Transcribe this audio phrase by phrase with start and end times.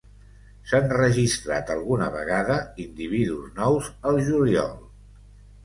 [0.69, 2.57] S'han registrat alguna vegada
[2.87, 4.77] individus nous al juliol.